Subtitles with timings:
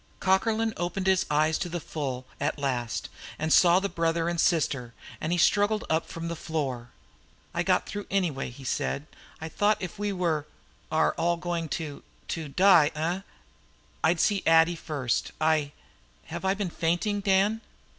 [0.19, 3.07] Cockerlyne opened his eyes to the full at last,
[3.37, 6.89] and saw the brother and sister, and he struggled up from the floor.
[7.53, 9.05] "I got through, anyway," he said.
[9.39, 10.45] "I thought that if we are
[10.89, 13.21] all going to to die, eh?
[14.03, 15.33] I'd see Addie first.
[15.39, 15.71] I
[16.23, 17.61] have I been fainting, Dan?"